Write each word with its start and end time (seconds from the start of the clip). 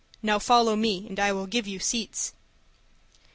Now 0.23 0.39
follow 0.39 0.75
me, 0.75 1.05
and 1.07 1.19
I 1.19 1.31
will 1.31 1.45
give 1.45 1.67
you 1.67 1.77
seats." 1.77 2.33